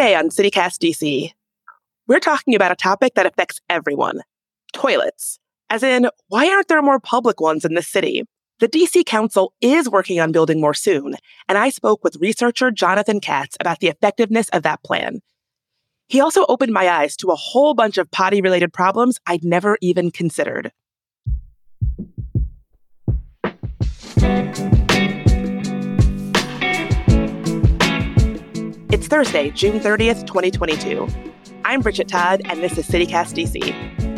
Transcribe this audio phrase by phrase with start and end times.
[0.00, 1.30] Today on CityCast DC,
[2.06, 4.22] we're talking about a topic that affects everyone
[4.72, 5.38] toilets.
[5.68, 8.22] As in, why aren't there more public ones in the city?
[8.60, 11.16] The DC Council is working on building more soon,
[11.50, 15.20] and I spoke with researcher Jonathan Katz about the effectiveness of that plan.
[16.08, 19.76] He also opened my eyes to a whole bunch of potty related problems I'd never
[19.82, 20.72] even considered.
[28.92, 31.06] It's Thursday, June 30th, 2022.
[31.64, 34.09] I'm Bridget Todd, and this is CityCast DC.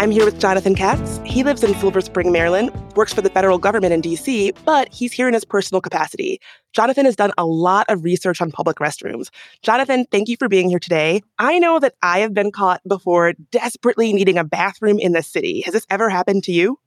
[0.00, 1.20] I'm here with Jonathan Katz.
[1.26, 5.12] He lives in Silver Spring, Maryland, works for the federal government in DC, but he's
[5.12, 6.40] here in his personal capacity.
[6.72, 9.28] Jonathan has done a lot of research on public restrooms.
[9.60, 11.20] Jonathan, thank you for being here today.
[11.38, 15.60] I know that I have been caught before desperately needing a bathroom in the city.
[15.66, 16.78] Has this ever happened to you?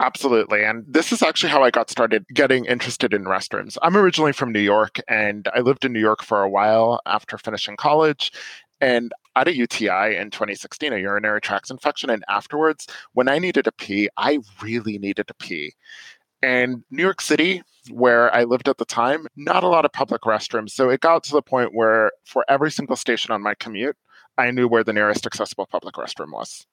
[0.00, 0.64] Absolutely.
[0.64, 3.76] And this is actually how I got started getting interested in restrooms.
[3.82, 7.38] I'm originally from New York and I lived in New York for a while after
[7.38, 8.32] finishing college.
[8.80, 12.10] And had a UTI in 2016, a urinary tract infection.
[12.10, 15.74] And afterwards, when I needed to pee, I really needed to pee.
[16.42, 20.22] And New York City, where I lived at the time, not a lot of public
[20.22, 20.70] restrooms.
[20.70, 23.96] So it got to the point where for every single station on my commute,
[24.36, 26.66] I knew where the nearest accessible public restroom was.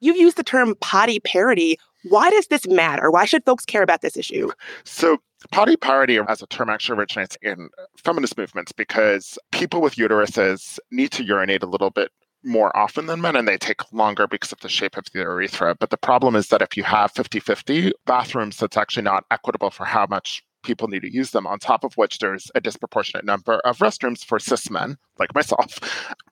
[0.00, 1.78] You've used the term potty parity.
[2.04, 3.10] Why does this matter?
[3.10, 4.50] Why should folks care about this issue?
[4.84, 5.18] So,
[5.52, 11.10] potty parity as a term actually originates in feminist movements because people with uteruses need
[11.12, 12.10] to urinate a little bit
[12.42, 15.74] more often than men and they take longer because of the shape of the urethra.
[15.74, 19.70] But the problem is that if you have 50 50 bathrooms, that's actually not equitable
[19.70, 23.24] for how much people need to use them, on top of which there's a disproportionate
[23.24, 25.78] number of restrooms for cis men, like myself.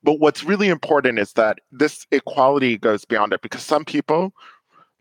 [0.02, 4.32] But what's really important is that this equality goes beyond it because some people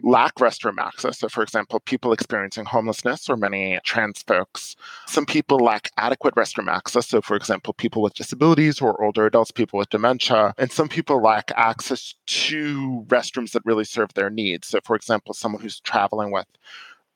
[0.03, 1.19] lack restroom access.
[1.19, 4.75] So, for example, people experiencing homelessness or many trans folks.
[5.07, 7.07] Some people lack adequate restroom access.
[7.07, 10.53] So, for example, people with disabilities or older adults, people with dementia.
[10.57, 14.67] And some people lack access to restrooms that really serve their needs.
[14.67, 16.47] So, for example, someone who's traveling with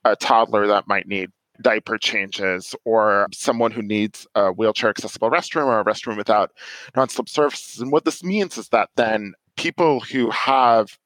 [0.03, 1.29] a toddler that might need
[1.61, 6.51] diaper changes or someone who needs a wheelchair accessible restroom or a restroom without
[6.95, 7.79] non-slip surfaces.
[7.79, 10.97] And what this means is that then people who have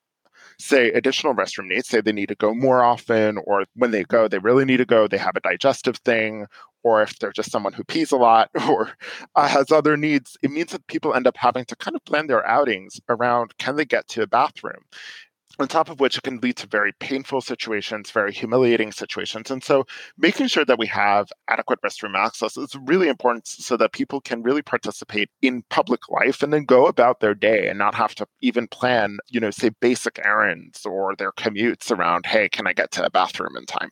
[0.59, 4.27] say additional restroom needs, say they need to go more often, or when they go,
[4.27, 6.47] they really need to go, they have a digestive thing,
[6.83, 8.91] or if they're just someone who pees a lot or
[9.35, 12.27] uh, has other needs, it means that people end up having to kind of plan
[12.27, 14.83] their outings around can they get to a bathroom?
[15.59, 19.49] On top of which it can lead to very painful situations, very humiliating situations.
[19.51, 19.85] And so
[20.17, 24.43] making sure that we have adequate restroom access is really important so that people can
[24.43, 28.27] really participate in public life and then go about their day and not have to
[28.41, 32.91] even plan, you know, say basic errands or their commutes around, hey, can I get
[32.91, 33.89] to a bathroom in time?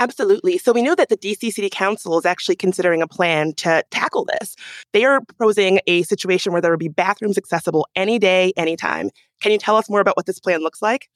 [0.00, 0.56] Absolutely.
[0.56, 4.24] So we know that the DC City Council is actually considering a plan to tackle
[4.24, 4.56] this.
[4.94, 9.10] They are proposing a situation where there will be bathrooms accessible any day, anytime.
[9.42, 11.08] Can you tell us more about what this plan looks like?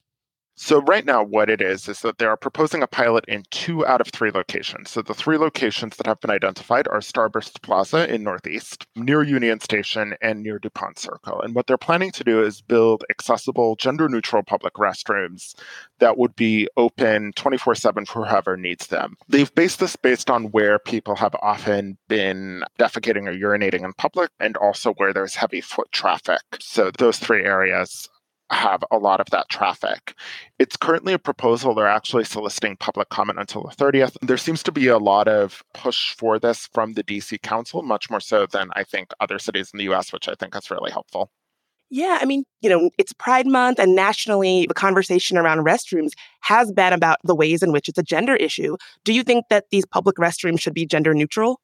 [0.57, 3.85] So, right now, what it is, is that they are proposing a pilot in two
[3.85, 4.89] out of three locations.
[4.89, 9.59] So, the three locations that have been identified are Starburst Plaza in Northeast, near Union
[9.59, 11.41] Station, and near DuPont Circle.
[11.41, 15.55] And what they're planning to do is build accessible, gender neutral public restrooms
[15.99, 19.17] that would be open 24 7 for whoever needs them.
[19.27, 24.31] They've based this based on where people have often been defecating or urinating in public
[24.39, 26.39] and also where there's heavy foot traffic.
[26.61, 28.09] So, those three areas
[28.51, 30.13] have a lot of that traffic.
[30.59, 31.73] It's currently a proposal.
[31.73, 34.17] They're actually soliciting public comment until the 30th.
[34.21, 38.09] There seems to be a lot of push for this from the DC Council, much
[38.09, 40.91] more so than I think other cities in the US, which I think is really
[40.91, 41.31] helpful.
[41.91, 46.11] Yeah, I mean, you know, it's Pride Month, and nationally, the conversation around restrooms
[46.41, 48.75] has been about the ways in which it's a gender issue.
[49.03, 51.59] Do you think that these public restrooms should be gender neutral?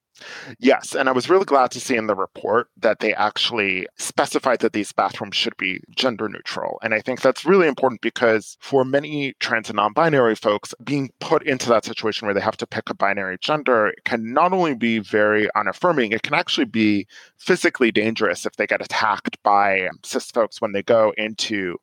[0.59, 4.59] Yes, and I was really glad to see in the report that they actually specified
[4.59, 6.79] that these bathrooms should be gender neutral.
[6.81, 11.09] And I think that's really important because for many trans and non binary folks, being
[11.19, 14.75] put into that situation where they have to pick a binary gender can not only
[14.75, 17.07] be very unaffirming, it can actually be
[17.37, 21.77] physically dangerous if they get attacked by cis folks when they go into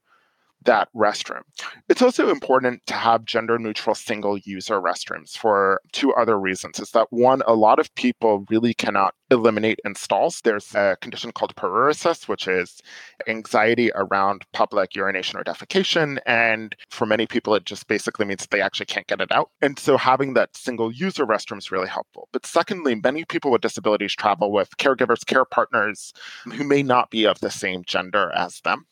[0.69, 1.41] that restroom.
[1.89, 6.79] It's also important to have gender neutral single user restrooms for two other reasons.
[6.79, 10.43] Is that one, a lot of people really cannot eliminate installs.
[10.43, 12.83] There's a condition called paruresis, which is
[13.27, 16.19] anxiety around public urination or defecation.
[16.27, 19.51] And for many people, it just basically means they actually can't get it out.
[19.63, 22.29] And so having that single user restroom is really helpful.
[22.31, 26.13] But secondly, many people with disabilities travel with caregivers, care partners
[26.45, 28.85] who may not be of the same gender as them.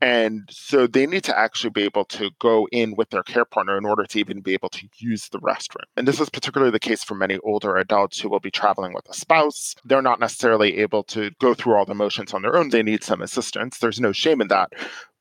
[0.00, 3.76] And so they need to actually be able to go in with their care partner
[3.76, 5.84] in order to even be able to use the restroom.
[5.96, 9.08] And this is particularly the case for many older adults who will be traveling with
[9.08, 9.74] a spouse.
[9.84, 12.70] They're not necessarily able to go through all the motions on their own.
[12.70, 13.78] They need some assistance.
[13.78, 14.72] There's no shame in that.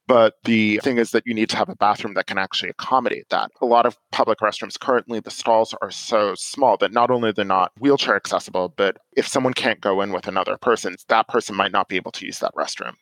[0.10, 3.30] But the thing is that you need to have a bathroom that can actually accommodate
[3.30, 3.52] that.
[3.62, 7.46] A lot of public restrooms currently, the stalls are so small that not only they're
[7.46, 11.72] not wheelchair accessible, but if someone can't go in with another person, that person might
[11.72, 12.94] not be able to use that restroom.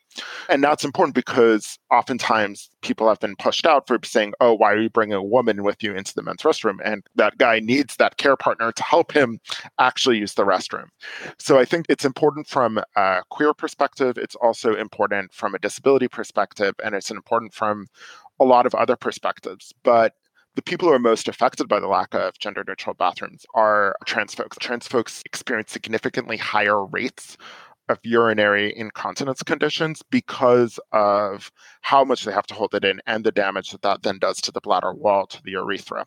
[0.48, 4.80] And that's important because oftentimes people have been pushed out for saying, oh, why are
[4.80, 6.78] you bringing a woman with you into the men's restroom?
[6.84, 9.40] And that guy needs that care partner to help him
[9.78, 10.86] actually use the restroom.
[11.38, 14.18] So I think it's important from a queer perspective.
[14.18, 16.74] It's also important from a disability perspective.
[16.82, 17.86] And it's important from
[18.40, 19.72] a lot of other perspectives.
[19.82, 20.14] But
[20.54, 24.34] the people who are most affected by the lack of gender neutral bathrooms are trans
[24.34, 24.56] folks.
[24.58, 27.36] Trans folks experience significantly higher rates
[27.88, 31.50] of urinary incontinence conditions because of
[31.80, 34.40] how much they have to hold it in and the damage that that then does
[34.42, 36.06] to the bladder wall, to the urethra.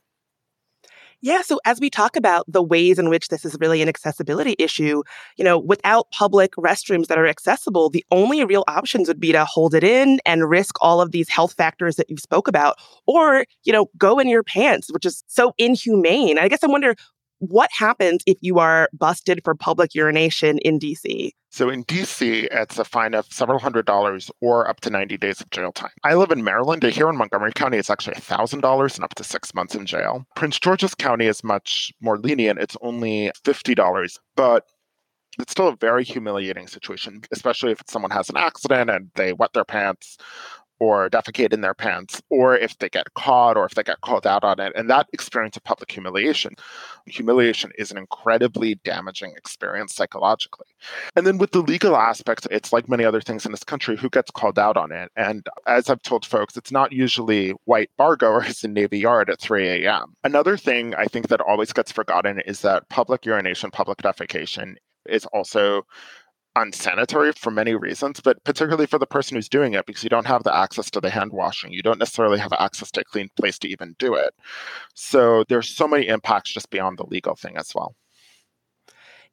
[1.24, 4.56] Yeah, so as we talk about the ways in which this is really an accessibility
[4.58, 5.04] issue,
[5.38, 9.46] you know, without public restrooms that are accessible, the only real options would be to
[9.46, 13.46] hold it in and risk all of these health factors that you spoke about, or,
[13.66, 16.40] you know, go in your pants, which is so inhumane.
[16.40, 16.96] I guess I wonder
[17.42, 21.32] what happens if you are busted for public urination in DC?
[21.50, 25.42] So in DC, it's a fine of several hundred dollars or up to 90 days
[25.42, 25.90] of jail time.
[26.04, 26.84] I live in Maryland.
[26.84, 30.24] Here in Montgomery County, it's actually $1,000 and up to six months in jail.
[30.36, 32.60] Prince George's County is much more lenient.
[32.60, 34.20] It's only $50.
[34.36, 34.68] But
[35.40, 39.54] it's still a very humiliating situation, especially if someone has an accident and they wet
[39.54, 40.18] their pants
[40.82, 44.26] or defecate in their pants, or if they get caught or if they get called
[44.26, 44.74] out on it.
[44.76, 46.56] And that experience of public humiliation,
[47.06, 50.66] humiliation is an incredibly damaging experience psychologically.
[51.16, 54.10] And then with the legal aspect, it's like many other things in this country who
[54.10, 55.12] gets called out on it.
[55.16, 59.40] And as I've told folks, it's not usually white bar goers in Navy Yard at
[59.40, 60.16] 3 a.m.
[60.24, 65.28] Another thing I think that always gets forgotten is that public urination, public defecation is
[65.28, 65.86] also
[66.56, 70.28] unsanitary for many reasons, but particularly for the person who's doing it because you don't
[70.28, 71.72] have the access to the hand washing.
[71.72, 74.34] You don't necessarily have access to a clean place to even do it.
[74.94, 77.96] So there's so many impacts just beyond the legal thing as well.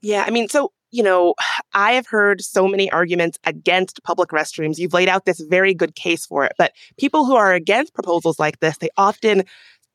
[0.01, 1.35] Yeah, I mean, so you know,
[1.75, 4.79] I have heard so many arguments against public restrooms.
[4.79, 8.39] You've laid out this very good case for it, but people who are against proposals
[8.39, 9.45] like this, they often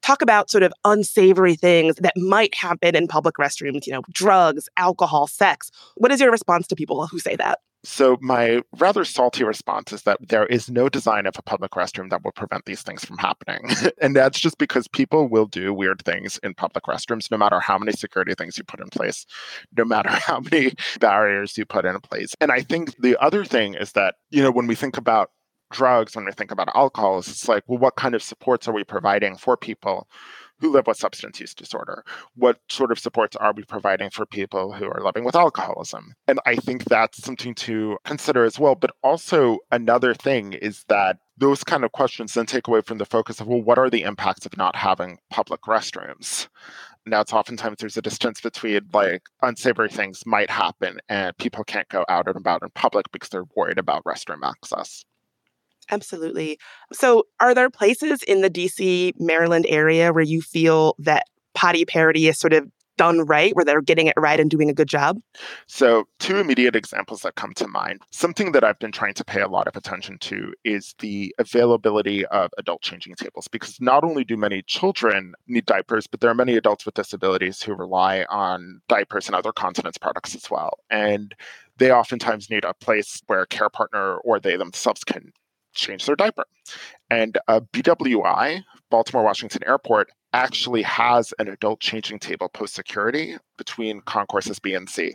[0.04, 4.70] talk about sort of unsavory things that might happen in public restrooms, you know, drugs,
[4.78, 5.72] alcohol, sex.
[5.96, 7.60] What is your response to people who say that?
[7.86, 12.10] So, my rather salty response is that there is no design of a public restroom
[12.12, 13.70] that will prevent these things from happening.
[14.02, 17.78] and that's just because people will do weird things in public restrooms, no matter how
[17.78, 19.26] many security things you put in place,
[19.76, 22.34] no matter how many barriers you put in place.
[22.40, 25.32] And I think the other thing is that, you know, when we think about
[25.74, 28.86] drugs, when we think about alcohol, it's like, well, what kind of supports are we
[28.86, 30.08] providing for people
[30.60, 32.06] who live with substance use disorder?
[32.36, 36.14] What sort of supports are we providing for people who are living with alcoholism?
[36.28, 38.76] And I think that's something to consider as well.
[38.76, 43.06] But also, another thing is that those kind of questions then take away from the
[43.06, 46.48] focus of, well, what are the impacts of not having public restrooms?
[47.06, 51.90] Now, it's oftentimes there's a distance between like unsavory things might happen and people can't
[51.90, 55.04] go out and about in public because they're worried about restroom access.
[55.92, 56.58] Absolutely.
[56.92, 62.28] So, are there places in the DC, Maryland area where you feel that potty parity
[62.28, 65.20] is sort of done right, where they're getting it right and doing a good job?
[65.68, 68.02] So, two immediate examples that come to mind.
[68.12, 72.26] Something that I've been trying to pay a lot of attention to is the availability
[72.28, 76.36] of adult changing tables, because not only do many children need diapers, but there are
[76.36, 80.78] many adults with disabilities who rely on diapers and other continence products as well.
[80.90, 81.36] And
[81.78, 85.34] they oftentimes need a place where a care partner or they themselves can
[85.74, 86.46] change their diaper.
[87.10, 94.02] And uh, BWI, Baltimore Washington Airport, actually has an adult changing table post security between
[94.02, 95.14] concourses B and C.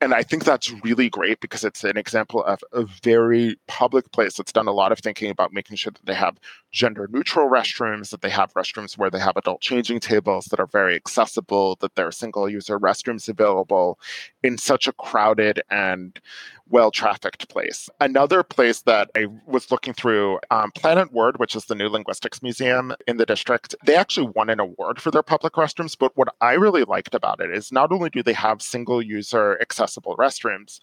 [0.00, 4.36] And I think that's really great because it's an example of a very public place
[4.36, 6.38] that's done a lot of thinking about making sure that they have
[6.72, 10.66] gender neutral restrooms, that they have restrooms where they have adult changing tables that are
[10.66, 13.98] very accessible, that there are single user restrooms available
[14.42, 16.20] in such a crowded and
[16.68, 17.88] well trafficked place.
[18.00, 22.42] Another place that I was looking through, um, Planet Word, which is the new linguistics
[22.42, 25.96] museum in the district, they actually won an award for their public restrooms.
[25.98, 29.58] But what I really liked about it is not only do they have single user
[29.60, 30.80] accessible restrooms,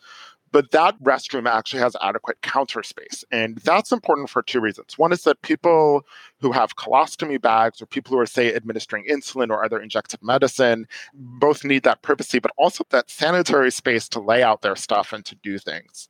[0.53, 3.25] but that restroom actually has adequate counter space.
[3.31, 4.97] And that's important for two reasons.
[4.97, 6.05] One is that people
[6.43, 10.85] who have colostomy bags or people who are, say, administering insulin or other injected medicine
[11.13, 15.23] both need that privacy, but also that sanitary space to lay out their stuff and
[15.23, 16.09] to do things.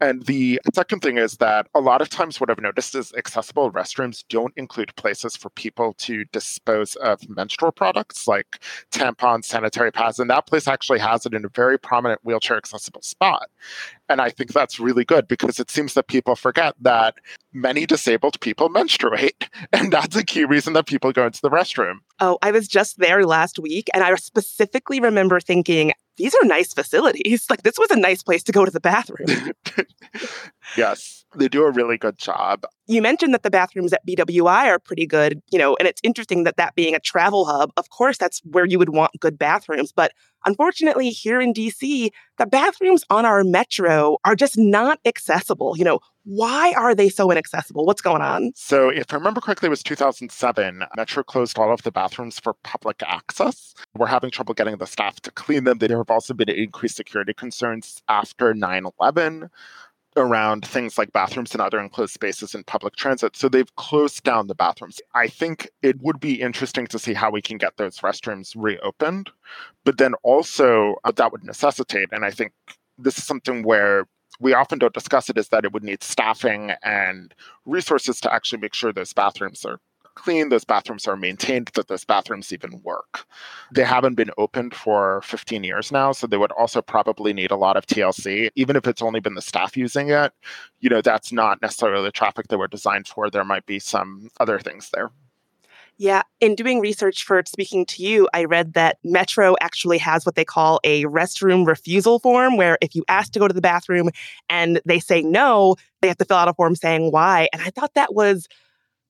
[0.00, 3.72] And the second thing is that a lot of times what I've noticed is accessible
[3.72, 10.18] restrooms don't include places for people to dispose of menstrual products like tampons, sanitary pads,
[10.18, 13.48] and that place actually has it in a very prominent wheelchair accessible spot.
[14.10, 17.14] And I think that's really good because it seems that people forget that
[17.54, 19.48] many disabled people menstruate.
[19.72, 21.98] And that's a key reason that people go into the restroom.
[22.20, 26.72] Oh, I was just there last week and I specifically remember thinking, these are nice
[26.72, 27.46] facilities.
[27.54, 29.52] Like, this was a nice place to go to the bathroom.
[30.76, 32.64] yes, they do a really good job.
[32.86, 36.44] You mentioned that the bathrooms at BWI are pretty good, you know, and it's interesting
[36.44, 39.92] that that being a travel hub, of course, that's where you would want good bathrooms.
[39.92, 40.12] But
[40.44, 45.76] unfortunately, here in DC, the bathrooms on our metro are just not accessible.
[45.76, 47.84] You know, why are they so inaccessible?
[47.84, 48.52] What's going on?
[48.54, 50.84] So, if I remember correctly, it was 2007.
[50.96, 53.74] Metro closed all of the bathrooms for public access.
[53.96, 55.78] We're having trouble getting the staff to clean them.
[55.78, 59.50] There have also been increased security concerns after 9 11
[60.16, 63.36] around things like bathrooms and other enclosed spaces in public transit.
[63.36, 65.00] So they've closed down the bathrooms.
[65.14, 69.30] I think it would be interesting to see how we can get those restrooms reopened.
[69.84, 72.52] But then also, uh, that would necessitate, and I think
[72.96, 74.06] this is something where
[74.40, 78.60] we often don't discuss it is that it would need staffing and resources to actually
[78.60, 79.78] make sure those bathrooms are
[80.14, 83.26] clean, those bathrooms are maintained, that those bathrooms even work.
[83.72, 87.56] They haven't been opened for 15 years now, so they would also probably need a
[87.56, 88.50] lot of TLC.
[88.54, 90.32] Even if it's only been the staff using it,
[90.80, 93.28] you know, that's not necessarily the traffic they were designed for.
[93.28, 95.10] There might be some other things there.
[95.96, 100.34] Yeah, in doing research for speaking to you, I read that Metro actually has what
[100.34, 104.10] they call a restroom refusal form, where if you ask to go to the bathroom
[104.48, 107.48] and they say no, they have to fill out a form saying why.
[107.52, 108.48] And I thought that was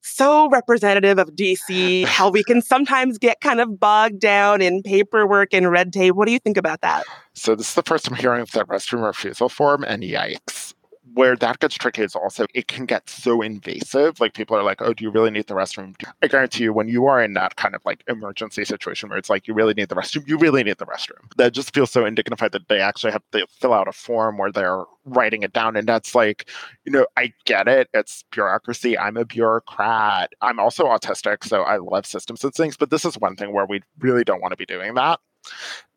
[0.02, 5.54] so representative of DC, how we can sometimes get kind of bogged down in paperwork
[5.54, 6.14] and red tape.
[6.14, 7.04] What do you think about that?
[7.32, 10.73] So, this is the first I'm hearing of that restroom refusal form, and yikes
[11.14, 14.20] where that gets tricky is also it can get so invasive.
[14.20, 16.88] Like people are like, "Oh, do you really need the restroom?" I guarantee you, when
[16.88, 19.88] you are in that kind of like emergency situation where it's like you really need
[19.88, 21.30] the restroom, you really need the restroom.
[21.36, 24.52] That just feels so indignified that they actually have to fill out a form where
[24.52, 26.50] they're writing it down, and that's like,
[26.84, 27.88] you know, I get it.
[27.94, 28.98] It's bureaucracy.
[28.98, 30.32] I'm a bureaucrat.
[30.40, 32.76] I'm also autistic, so I love systems and things.
[32.76, 35.20] But this is one thing where we really don't want to be doing that.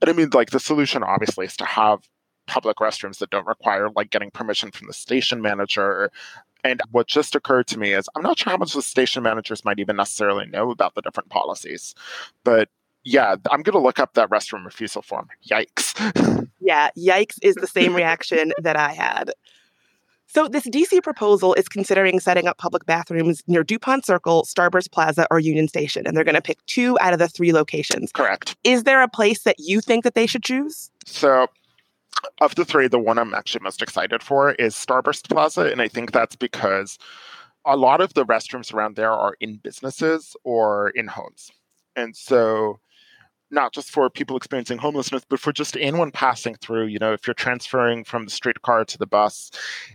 [0.01, 1.99] And I mean, like the solution obviously is to have
[2.47, 6.11] public restrooms that don't require like getting permission from the station manager.
[6.63, 9.63] And what just occurred to me is I'm not sure how much the station managers
[9.63, 11.93] might even necessarily know about the different policies.
[12.43, 12.69] But
[13.03, 15.29] yeah, I'm going to look up that restroom refusal form.
[15.49, 16.49] Yikes.
[16.59, 19.31] yeah, yikes is the same reaction that I had.
[20.29, 25.25] So, this DC proposal is considering setting up public bathrooms near DuPont Circle, Starburst Plaza,
[25.31, 28.11] or Union Station, and they're going to pick two out of the three locations.
[28.11, 28.57] Correct.
[28.65, 30.91] Is there a place that you think that they should choose?
[31.05, 31.47] So,
[32.41, 35.71] of the three, the one I'm actually most excited for is Starburst Plaza.
[35.71, 36.97] And I think that's because
[37.65, 41.51] a lot of the restrooms around there are in businesses or in homes.
[41.95, 42.79] And so,
[43.49, 47.25] not just for people experiencing homelessness, but for just anyone passing through, you know, if
[47.25, 49.51] you're transferring from the streetcar to the bus,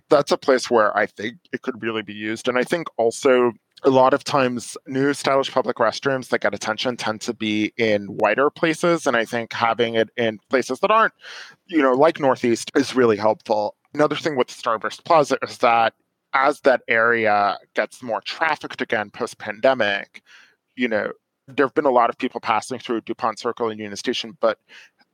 [0.08, 2.48] that's a place where I think it could really be used.
[2.48, 3.52] And I think also
[3.84, 8.06] a lot of times new stylish public restrooms that get attention tend to be in
[8.08, 11.14] wider places and i think having it in places that aren't
[11.66, 15.94] you know like northeast is really helpful another thing with starburst plaza is that
[16.34, 20.22] as that area gets more trafficked again post pandemic
[20.76, 21.10] you know
[21.48, 24.58] there have been a lot of people passing through dupont circle and union station but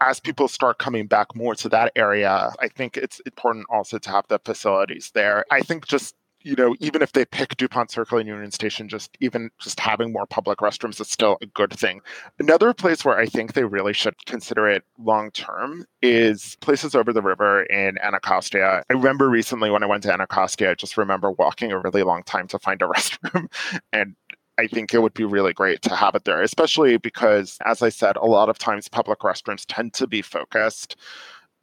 [0.00, 4.10] as people start coming back more to that area, I think it's important also to
[4.10, 5.44] have the facilities there.
[5.50, 6.14] I think just
[6.48, 10.14] you know, even if they pick DuPont Circle and Union Station, just even just having
[10.14, 12.00] more public restrooms is still a good thing.
[12.38, 17.12] Another place where I think they really should consider it long term is places over
[17.12, 18.82] the river in Anacostia.
[18.88, 22.22] I remember recently when I went to Anacostia, I just remember walking a really long
[22.22, 23.52] time to find a restroom.
[23.92, 24.16] and
[24.58, 27.90] I think it would be really great to have it there, especially because, as I
[27.90, 30.96] said, a lot of times public restrooms tend to be focused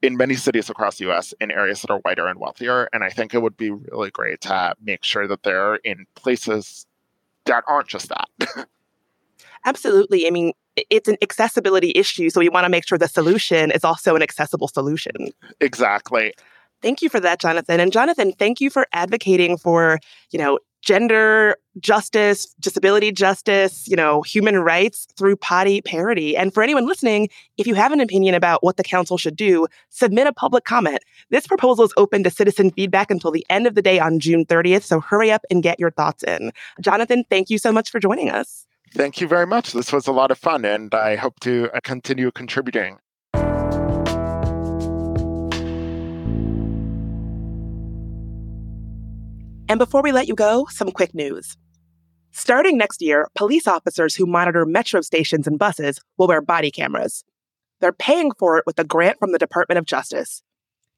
[0.05, 2.89] in many cities across the US in areas that are whiter and wealthier.
[2.93, 6.85] And I think it would be really great to make sure that they're in places
[7.45, 8.67] that aren't just that.
[9.65, 10.27] Absolutely.
[10.27, 12.29] I mean, it's an accessibility issue.
[12.29, 15.31] So we want to make sure the solution is also an accessible solution.
[15.59, 16.33] Exactly.
[16.81, 17.79] Thank you for that, Jonathan.
[17.79, 24.21] And Jonathan, thank you for advocating for, you know, gender justice, disability justice, you know,
[24.21, 26.37] human rights through potty parity.
[26.37, 27.27] And for anyone listening,
[27.57, 30.99] if you have an opinion about what the council should do, submit a public comment.
[31.31, 34.45] This proposal is open to citizen feedback until the end of the day on June
[34.45, 36.51] 30th, so hurry up and get your thoughts in.
[36.79, 38.65] Jonathan, thank you so much for joining us.
[38.93, 39.73] Thank you very much.
[39.73, 42.99] This was a lot of fun, and I hope to continue contributing.
[49.67, 51.57] And before we let you go, some quick news.
[52.31, 57.23] Starting next year, police officers who monitor metro stations and buses will wear body cameras.
[57.81, 60.43] They're paying for it with a grant from the Department of Justice.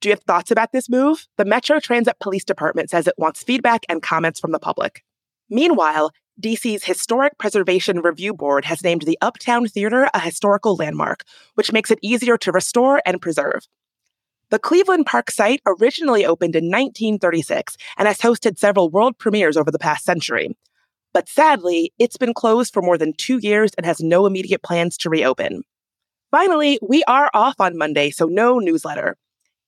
[0.01, 1.27] Do you have thoughts about this move?
[1.38, 5.03] The Metro Transit Police Department says it wants feedback and comments from the public.
[5.50, 11.24] Meanwhile, DC's Historic Preservation Review Board has named the Uptown Theater a historical landmark,
[11.55, 13.65] which makes it easier to restore and preserve.
[14.49, 19.71] The Cleveland Park site originally opened in 1936 and has hosted several world premieres over
[19.71, 20.55] the past century.
[21.13, 24.95] But sadly, it's been closed for more than two years and has no immediate plans
[24.99, 25.63] to reopen.
[26.31, 29.17] Finally, we are off on Monday, so no newsletter.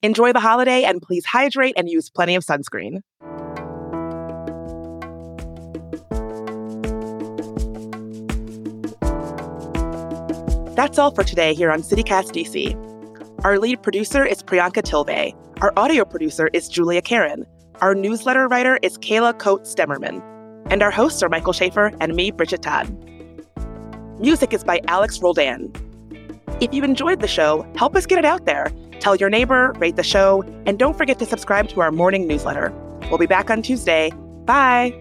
[0.01, 3.01] Enjoy the holiday and please hydrate and use plenty of sunscreen.
[10.77, 12.88] That's all for today here on CityCast DC.
[13.45, 15.33] Our lead producer is Priyanka Tilve.
[15.61, 17.45] Our audio producer is Julia Karen.
[17.79, 20.21] Our newsletter writer is Kayla Coates Stemmerman.
[20.69, 22.89] And our hosts are Michael Schaffer and me, Bridget Todd.
[24.19, 25.71] Music is by Alex Roldan.
[26.59, 28.73] If you enjoyed the show, help us get it out there.
[28.99, 32.73] Tell your neighbor, rate the show, and don't forget to subscribe to our morning newsletter.
[33.09, 34.11] We'll be back on Tuesday.
[34.43, 34.99] Bye.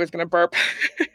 [0.00, 0.54] I was going to burp.